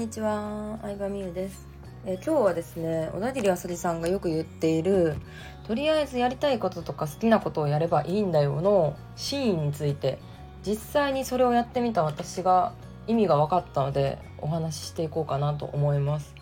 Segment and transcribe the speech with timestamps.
[0.00, 1.68] にちは、相葉美優です。
[2.06, 5.14] え今日はですね、小田切あさりさんがよく言っている、
[5.66, 10.18] とりあえずやりたいこととか好きなことをやればいいんだよの真意について、
[10.66, 12.72] 実際にそれをやってみた私が
[13.08, 16.34] 意味が分かったので、お話ししていこうかなと思います。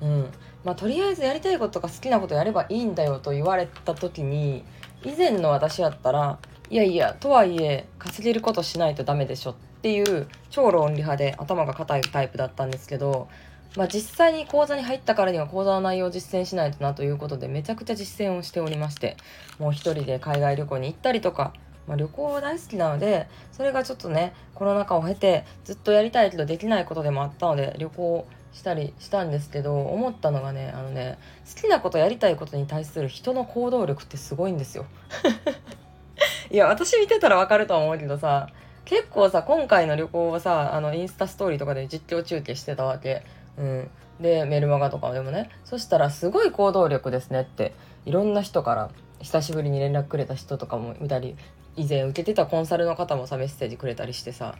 [0.00, 0.28] うん。
[0.62, 4.62] まあ、とりあえずやりたいこととか好きなことやればいいんだよと言われた時に、
[5.02, 6.38] 以前の私やったら、
[6.70, 13.28] いやいや、とはいえ、稼げることしないとダメでしょってていう超論理派で頭が硬いタイプだったんですけど、
[13.76, 19.16] まあ、実際に講座に入ったからには講座の内容を実践しないとなということでめちゃくちゃ実践をしておりまして
[19.58, 21.52] もう一人で海外旅行に行ったりとか、
[21.88, 31.18] まあ、旅行は大好きなのでそれがちょっとねコロナ禍を経てずっとやりたいけどできないことでもあったので旅行したりしたんですけど思ったのがねあのね
[31.52, 34.86] 好きなことやりたいことに対する人の行動力ってすごいんですよ。
[36.50, 38.48] いや私見てたらわかるとは思うけどさ
[38.84, 43.22] 結構さ今回の旅行はさあのインスタストーリーとかで実況中継してたわけ。
[43.58, 45.50] うん、でメルマガとかでもね。
[45.64, 47.74] そしたらすごい行動力ですねって
[48.04, 51.36] いろんな人から久しぶりに連絡くれた人とかも見たり
[51.76, 54.56] 以前受けてたコンサルの方もさメッセージくれたりしてさ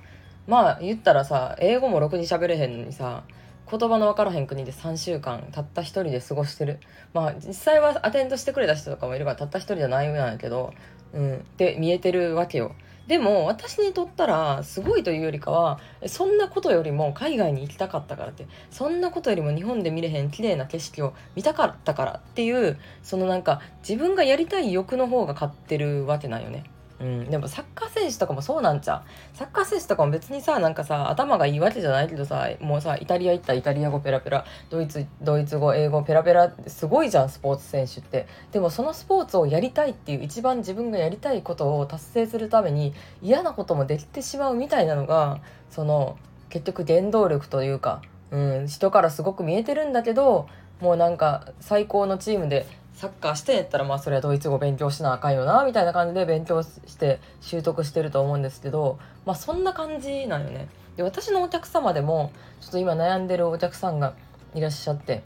[0.46, 3.24] まあ言ったらさ英語もろくに喋れへんのにさ
[3.70, 6.78] 言葉の分からへん国で3週間たった一人で過ごしてる。
[7.14, 10.74] まあ実際はアテンドしてくれた人とかもいるからたった一人じゃないようなんやけど
[11.14, 11.36] うん。
[11.36, 12.74] って見えてるわけよ。
[13.06, 26.64] でも私にとったらすごいというよりかはそんなことよりも海外に行きたかったからってそんなことよりも日本で見れへん綺麗な景色を見たかったからっていうそのなんか自分がやりたい欲の方が勝ってるわけなんよね。
[27.02, 29.36] うん、でもサッカー選手とかもそうなんちゃう。
[29.36, 38.26] サッカー選手とかも別にさなんかさ頭がいいわけじゃないけどさもうさイタリア行ったらイタリア語ペラペラドイツドイツ語英語ペラペラすごいじゃんスポーツ選手って。
[38.52, 46.16] でもそのスポーツをやりたいっていう一番自分がやりたいことを達成するために嫌なこともできてしまうみたいなのがその
[46.50, 50.46] 結局原動力というか、うん、人からすごく見えてるんだけど
[50.80, 52.66] もうなんか最高のチームで
[53.02, 60.68] サッカーしてやったらまあそれはドイツ語勉強しなあかんよなみたいな感じで勉強して習得してると思うんですけどまあそんな感じなんよね。
[60.94, 62.30] で私のお客様でも
[62.60, 64.14] ちょっと今悩んでるお客さんが
[64.54, 65.24] いらっしゃって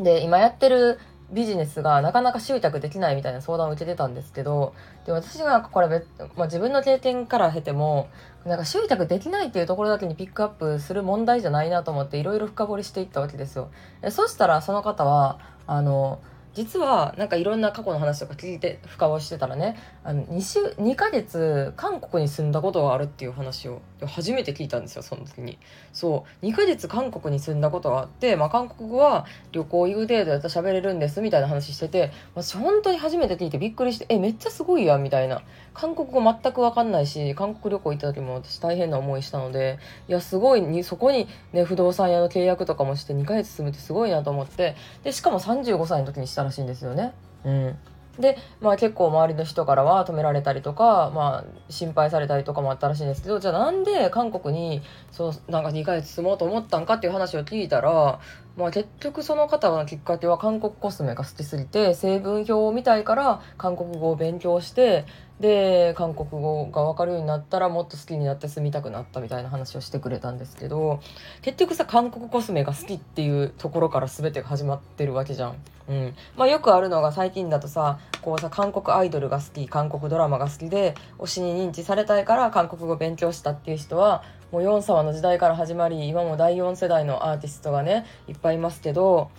[0.00, 0.98] で今やってる
[1.30, 4.74] ビジネスがなかなか集客できないみたいな相談を受けてたんですけど
[5.06, 5.88] で私がこれ、
[6.34, 8.08] まあ、自分の経験から経ても
[8.44, 13.70] なんか集客できないっていうところだけにピックアップする問題じゃないなと思っていろいろ深掘りしていったわけですよ。
[14.00, 16.18] でそしたらその方はあの
[16.54, 25.58] 実はなんかいろんな過去の話とか聞いて深掘りしてたらねあの 2, 週2ヶ月韓国に住んだことがあるっていう話を初めて聞いたんですよその時に。
[25.92, 26.46] そう。
[26.46, 35.42] 2ヶ月韓国に住んだことがあって、まあ、韓国語は旅行行く程度やったら喋れるんですみたいな話してて私本当に初めて聞いてびっくりしてえめっちゃすごいやみたいな。
[35.72, 39.78] 韓国語全く分かんないし韓国旅行行った時も私大変な思いしたので
[40.08, 47.12] いやすごいにそこにね不動産屋の契約とかもして2ヶ月住むってすごいなと思ってでしかも35歳の時にしたらしいんですよね。
[47.44, 47.78] うん
[48.18, 58.20] で、まあ、結構周りの人からは止められたりとか、まあ、心配されたりとかもあったらしいんですけどじゃあなんで韓国にそうなんか2ヶ月住もうと思ったんかっていう話を聞いたら、
[58.56, 65.06] まあ、結局その方のきっかけは韓国コスメが好きすぎて成分表を見たいから韓国語を勉強して
[65.40, 71.00] で韓国語が分かるようになったらもっと好きになって住みたくなったみたいな話をしてくれたんですけど
[71.40, 75.56] 結局さ韓国コスメが好きっていうところから全てが始まってるわけじゃん。
[75.88, 84.22] うんまあ、よくあるのが最近だとさこうさ韓国アイドルが好き韓国ドラマが好きで推しに認知されたいから韓国語勉強したっていう人は
[84.52, 89.30] もうヨン様の時代から始まり今も第4世代のアーティストがねいっぱいいますけど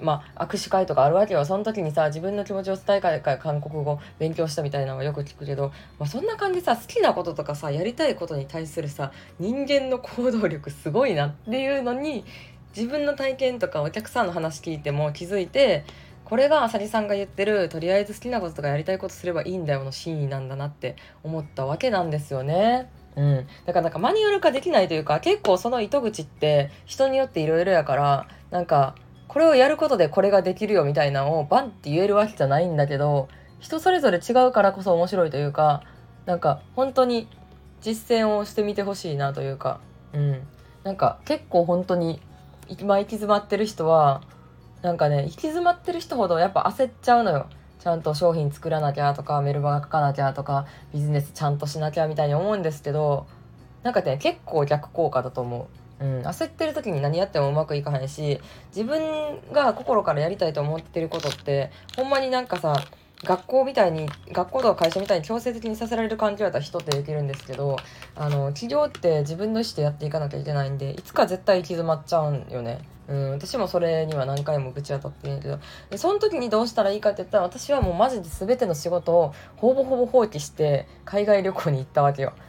[0.00, 5.68] まあ、握手会とかあるわけよその時にさ自分の気持ちを伝えたいから韓国語勉強したみたいなのはよく聞くけど、
[5.98, 12.24] まあ、そんな感じさ好きなこととかさやりたいことに対するさ人間の行動力すごいなっていうのに
[12.76, 15.84] 自分の体験とかお客さんの話聞いても気づいて
[16.24, 22.90] これがあさりさんが言ってるとりあえず好きなこととかやりたいことすればいいんだよの真意なんだなって思ったわけなんですよね。
[23.16, 28.94] うん、だからなんかマニュアル化できないというか結構その糸口って人によっていろいろやからなんか
[29.28, 33.28] これをやることでこれができるよみたいなのをバンって言えるわけじゃないんだけど
[33.60, 35.82] 人それぞれ違うからこそ面白いというか
[36.26, 37.28] なんか本当に
[37.80, 39.80] 実践をしてみてほしいなというか
[40.12, 40.46] うん。
[40.84, 42.20] なんか結構本当に
[42.68, 44.22] 今行き詰まってる人は
[44.82, 47.46] なんかね行き詰まってる人ほどやっぱ焦っちゃうのよ。
[47.82, 53.26] ちゃんと商品作らなきゃとかメルマガ書かなきゃとかビジネスちゃんとしなきゃみたいに思うんですけど
[53.82, 55.68] なんかね結構逆効果だと思
[56.00, 56.04] う。
[56.04, 62.74] うん、焦ってる時に何やってもうまくいかへんし自分が心からやりたいと思ってることってほんまになんかさ
[63.24, 67.76] 学校みたいに学校とか会社みたいに強制的にさせられる環境だったら人ってできるんですけど
[68.14, 72.78] あの企業って自分の意思でやっていかなきゃいけないんでいつか絶対行き詰まっちゃうんよね。
[73.12, 75.58] うん、私もそれには何回もぶち当たってるんけど
[75.98, 82.32] その時にどうしたらいいかって言ったら私はもうマジで全ての仕事をほぼほぼ放棄して海外旅行に行ったわけよ。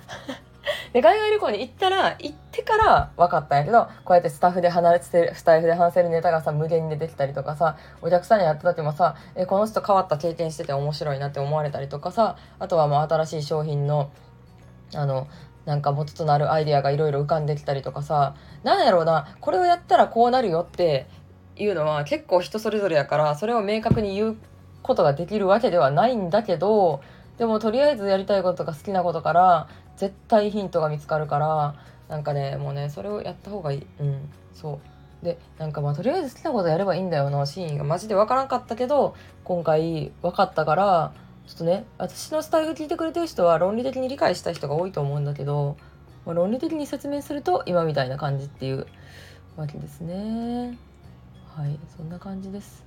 [0.93, 14.11] で海外旅行に行ったら行ってから分かったんやけどこうやってスタッフで離れてるスタイフで話せるネタがさ無限に出てきたりとかさお客さんに会った時もさえこの人変わった経験してて面白いなって思われたりとかさあとはもう新しい商品の
[14.95, 15.27] あの
[15.65, 21.07] なんか元となるアイデアがいろいろ浮かんできたりとかさなんやろうなこれをやったらこうなるよって
[21.55, 24.37] いうのは結構人それぞれやからそれを明確に言う
[24.81, 27.01] ことができるわけではないんだけど
[27.37, 31.75] でもとりあえずやりたいこととか好きなことから絶対ヒントが見つかるから
[32.09, 33.87] なんかねもうねそれをやった方がいい。
[33.99, 34.79] うんそ
[35.21, 35.25] う。
[35.25, 37.83] でなんかまあとりあえず好きなことやればいいんだよなシーンが。
[37.83, 41.13] マジで分からんかったけど今回分かったから
[41.47, 45.77] ちょっとね私のスタイル聞いてくれてる人は論理的に理解した人が多いと思うんだけど、
[46.25, 48.87] まあ、論理的に説明すると今みたいな感じっていう
[49.55, 50.77] わけですね。
[51.55, 52.83] はいそんな感じです。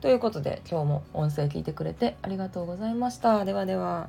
[0.00, 3.44] ということで今日も音声聞いてくれてありがとうございました。
[3.44, 4.08] ではでは。